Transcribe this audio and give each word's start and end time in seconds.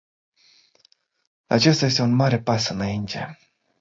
Acesta 1.47 1.85
este 1.85 2.01
un 2.01 2.15
mare 2.15 2.41
pas 2.41 2.67
înainte. 2.67 3.37